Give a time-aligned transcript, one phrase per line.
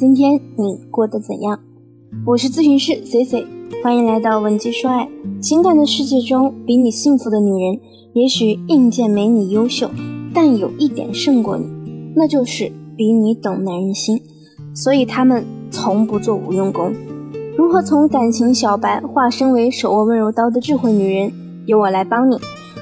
[0.00, 1.60] 今天你过得怎样？
[2.24, 3.46] 我是咨询师 C C，
[3.84, 5.06] 欢迎来到文姬说爱。
[5.42, 7.78] 情感的世界中，比你幸福的女人，
[8.14, 9.90] 也许硬件没你优秀，
[10.32, 11.66] 但有一点胜过你，
[12.16, 14.18] 那就是比你懂男人心。
[14.74, 16.94] 所以他们从不做无用功。
[17.54, 21.30] 如何从感情小白化身为手握温柔刀的智慧女人？
[21.66, 22.38] 由我来帮你。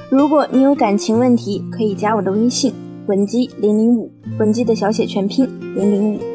[0.09, 2.71] 如果你有感情问题，可以加我的微信
[3.07, 4.09] 文姬零零五，
[4.39, 5.45] 文姬的小写全拼
[5.75, 6.28] 零零五。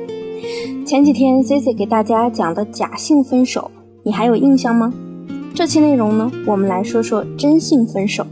[0.86, 3.70] 前几天 C C 给大家讲的假性分手，
[4.02, 4.92] 你还有印象吗？
[5.54, 8.26] 这期内容呢，我们来说说真性分手。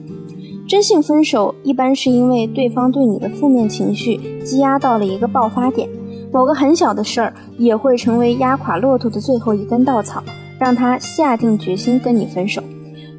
[0.68, 5.88] 真性分手一般是因为对方对你的负面情绪积压到了一个爆发点，
[6.32, 10.22] 某个很小的事儿也会成为压垮骆驼的最后一根稻草，
[10.58, 12.62] 让他下定决心跟你分手。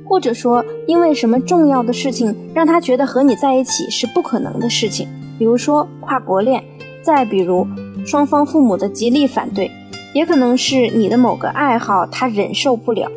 [0.06, 5.08] 或者说，因为什么重要的事情让他觉得和你在一起是不可能的事情，
[5.40, 6.64] 比如说跨国恋，
[7.04, 7.68] 再比如。
[8.06, 9.72] 双方父母的极力反对，
[10.14, 13.10] 也可能是你的某个爱好他忍受不了。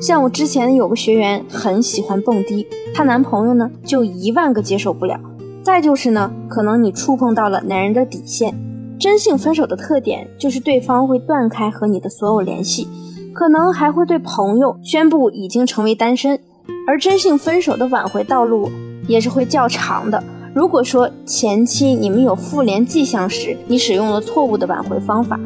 [0.00, 5.20] 像我之前有个学员很喜欢蹦迪，她男朋友呢就一万个接受不了。
[5.62, 8.52] 再就是呢，可能你触碰到了男人的底线。
[8.98, 12.88] 真性分手的特点就是对方会断开和你的所有联系，
[13.32, 16.40] 可能还会对朋友宣布已经成为单身。
[16.88, 18.68] 而真性分手的挽回道路
[19.06, 20.22] 也是会较长的。
[20.58, 25.38] 如果说前期你们有复联迹象时，你使用了错误的挽回方法，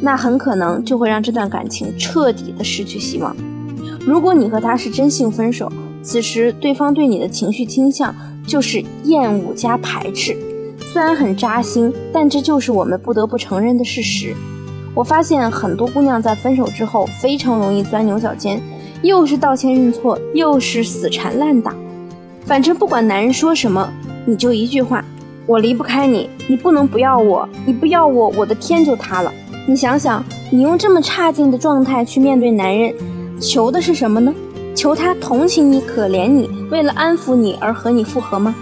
[0.00, 3.36] 那很可能就会让这段感情彻底的失去希望。
[4.04, 5.70] 如果你和他是真性分手，
[6.02, 8.12] 此时对方对你的情绪倾向
[8.44, 10.36] 就是厌恶加排斥，
[10.92, 14.34] 虽然很扎心，但这就是我们不得不承认的事实。
[14.92, 18.60] 我发现很多姑娘在分手之后非常容易钻牛角尖，
[19.04, 21.72] 又是道歉认错，又是死缠烂打，
[22.44, 23.88] 反正不管男人说什么。
[24.24, 25.04] 你就一句话，
[25.46, 29.32] 我离不开你，你不能不要我，你不要我，我的天就塌了。
[29.66, 32.94] 你想想，你用这么差劲的状态去面对男人，
[33.40, 34.32] 求的是什么呢？
[34.74, 38.54] 求他同情你、可怜你，为了安抚你而和你复合吗？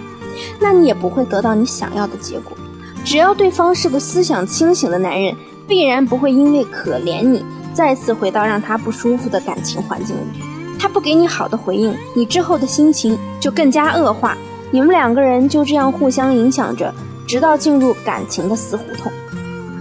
[0.58, 2.56] 那你也不会得到你想要的结果。
[3.04, 5.34] 只要对方是个思想清醒的男人，
[5.66, 10.42] 必然不会因为可怜你，再次回到让他不舒服的感情环境里。
[10.78, 14.36] 他不给你好的回应，你之后的心情就更加恶化。
[14.72, 16.94] 你们两个人就这样互相影响着，
[17.26, 19.10] 直到进入感情的死胡同。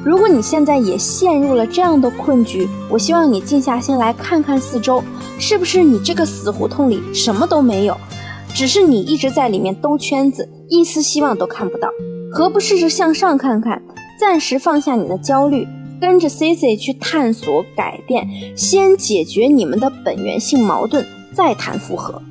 [0.04, 5.04] 如果你现在也陷入了这样的困局，我希望你静下心来看看四周，
[5.38, 7.96] 是不是你这个死胡同里什么都没有，
[8.56, 11.90] 只是你一直在里面兜圈子，一丝希望都看不到。
[12.32, 13.82] 何不试试向上看看，
[14.20, 15.68] 暂时放下你的焦虑，
[16.00, 22.22] 跟着 C C 去探索改变，先解决你们的本源性矛盾，再谈复合。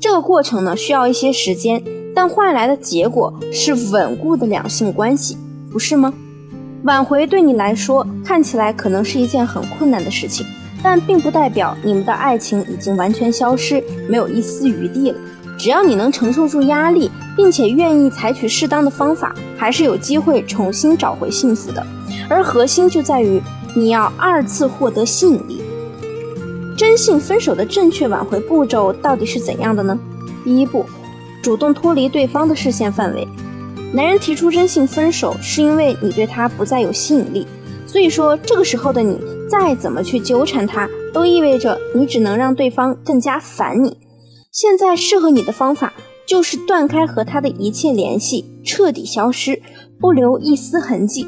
[0.00, 1.82] 这个过程呢需要一些时间，
[2.14, 5.36] 但换来的结果是稳固的两性关系，
[5.72, 6.14] 不是吗？
[6.84, 10.46] 挽回对你来说看起来可能是一件很困难的事情，
[10.82, 15.18] 但并不代表你们的爱情已经完全消失，没有一丝余地了。
[15.58, 21.84] 只要你能承受住压力，并且愿意采取适当的方法，还是有机会重新找回幸福的。
[22.28, 23.42] 而核心就在于
[23.74, 25.60] 你要二次获得吸引力。
[26.78, 29.98] 真性分手的正确挽回步骤到底是怎样的呢？
[30.44, 30.86] 第一步，
[31.42, 33.26] 主动脱离对方的视线范围。
[33.92, 37.44] 男人提出真性分手，是因为你对他不再有吸引力，
[37.84, 39.18] 所以说这个时候的你
[39.50, 43.98] 再怎么去纠缠他，都意味着你只能让对方更加烦你。
[44.52, 45.92] 现在适合你的方法
[46.28, 49.60] 就是断开和他的一切联系，彻底消失，
[49.98, 51.26] 不留一丝痕迹，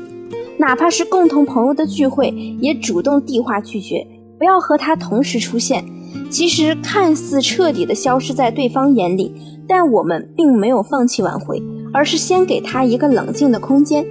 [0.59, 2.29] 哪怕是共同朋友的聚会，
[2.61, 4.07] 也主动递话拒绝。
[4.41, 5.85] 不要和他同时出现，
[6.31, 9.35] 其实看似彻底的消失在对方眼里，
[9.69, 11.63] 但我们并没有放弃挽回，
[11.93, 14.03] 而是先给他一个冷静的空间。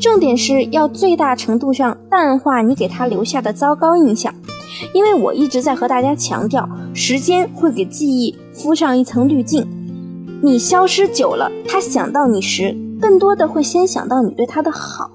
[0.00, 4.34] 重点是要最大程度上淡化你给他留下的糟糕印象，
[4.92, 9.64] 因为我一直在和大家强调，时间会给记忆敷上一层滤镜。
[10.42, 15.12] 你消失久了，他想到你时，更多的会先想到你对他的好。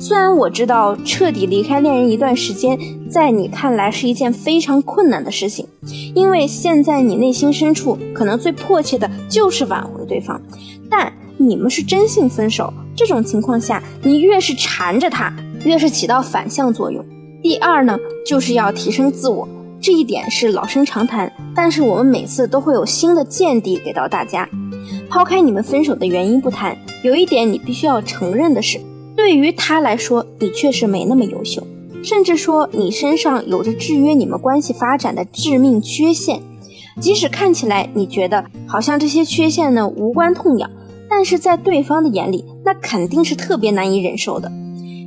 [0.00, 2.78] 虽然我知道彻底离开恋人一段时间，
[3.10, 5.66] 在你看来是一件非常困难的事情，
[6.14, 10.40] 因为现在你内心深处可能最迫切的就是挽回对方，
[10.88, 15.34] 但你们是真性分手，这种情况下，你越是缠着他，
[15.64, 17.04] 越是起到反向作用。
[17.42, 19.48] 第二呢，就是要提升自我，
[19.80, 24.48] 这一点是老生常谈，但是我们每次都会有新的见地给到大家。
[25.08, 28.78] 抛开你们分手的原因不谈，有一点你必须要承认的是。
[29.18, 31.66] 对于他来说，你确实没那么优秀，
[32.04, 36.40] 甚至说你身上有着制约你们关系发展的致命缺陷。
[37.00, 40.70] 即使看起来你觉得好像这些缺陷呢无关痛痒，
[41.10, 44.48] 但是在对方的眼里，那肯定是特别难以忍受的。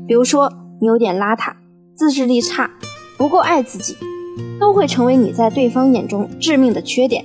[0.05, 1.53] 比如说，你有点邋遢，
[1.95, 2.69] 自制力差，
[3.17, 3.95] 不够爱自己，
[4.59, 7.23] 都会成为你在对方眼中致命的缺点。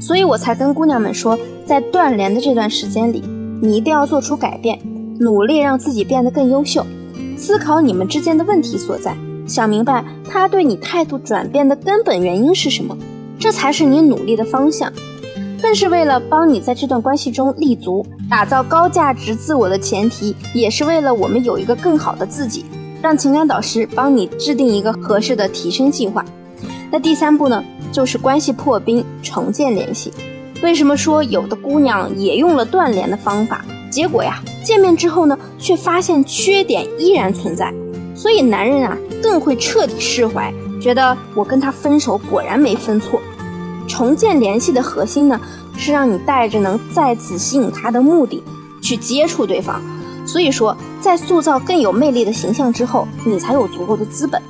[0.00, 1.36] 所以我才跟姑娘们说，
[1.66, 3.24] 在断联的这段时间里，
[3.60, 4.78] 你一定要做出改变，
[5.20, 6.86] 努力让自己变得更优秀，
[7.36, 9.16] 思考你们之间的问题所在，
[9.46, 12.96] 想明白他对你态度转变的根本原因是什么，
[13.38, 14.92] 这才是你努力的方向。
[15.60, 22.64] 更是为了帮你在这段关系中立足，打造高价值自我的前提，也是为了我们有一个更好的自己。
[23.02, 26.24] 让情感导师帮你制定一个合适的提升计划。
[26.90, 27.62] 那第三步呢，
[27.92, 30.12] 就是关系破冰，重建联系。
[30.62, 37.72] 为什么说有的姑娘也用了断联的方法，结果呀，见面之后呢，却发现缺点依然存在，
[38.14, 43.20] 所以男人啊更会彻底释怀，觉得我跟他分手果然没分错。
[43.88, 45.40] 重建联系的核心呢，
[45.76, 48.42] 是让你带着能再次吸引他的目的
[48.82, 49.80] 去接触对方。
[50.26, 54.40] 所以说，在塑造更有魅力的形象之后，你才有足够的资本。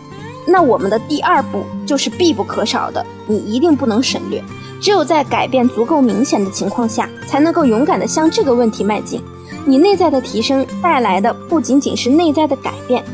[0.44, 4.42] 那我们的第二步就是必不可少的，你一定不能省略。
[4.80, 9.20] 只有在改变足够明显的情况下，才能够勇敢地向这个问题迈进。
[9.64, 13.04] 你内在的提升带来的不仅仅是内在的改变，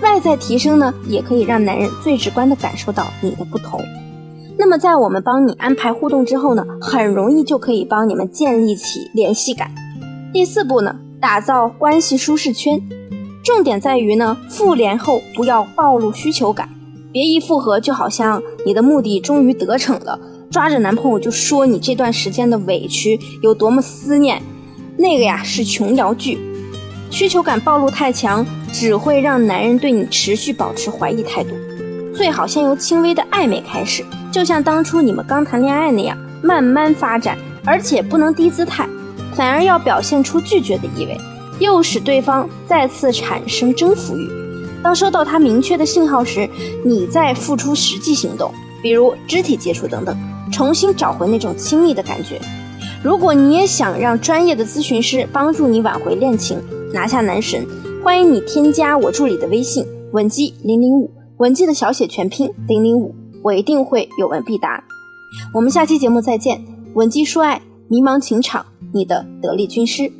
[0.00, 3.80] 外在提升呢，也可以让男人最直观地感受到你的不同。
[4.56, 9.70] 那么，在我们帮你安排互动之后呢，很容易就可以帮你们建立起联系感。
[10.32, 12.80] 第四步呢，打造关系舒适圈，
[13.44, 16.68] 重点在于呢，复联后不要暴露需求感，
[17.12, 20.18] 别一复合就好像你的目的终于得逞了，
[20.50, 24.42] 抓着男朋友就说你这段时间的委屈有多么思念，
[24.96, 26.38] 那个呀是琼瑶剧，
[27.10, 31.50] 需求感暴露太强，只会让男人对你持续保持怀疑态度。
[32.14, 34.02] 最好先由轻微的暧昧开始，
[34.32, 38.88] 就像当初你们刚谈恋爱那样，慢慢发展，而且不能低姿态，
[39.34, 41.20] 反而要表现出拒绝的意味，
[41.60, 44.26] 诱使对方再次产生征服欲。
[44.82, 46.48] 当收到他明确的信号时，
[46.84, 48.50] 你再付出实际行动，
[48.82, 50.16] 比如肢体接触等等，
[50.50, 52.40] 重新找回那种亲密的感觉。
[53.02, 56.60] 如果你也想让专业的咨询师帮助你挽回恋情，
[56.92, 57.64] 拿下男神，
[58.02, 61.10] 欢迎你添加我助理的微信文姬零零五。
[61.36, 64.82] 文姬的小写全拼零零五，我一定会有问必答。
[65.54, 66.60] 我们下期节目再见。
[66.94, 70.10] 文姬说爱，迷茫情场，你的得力军师。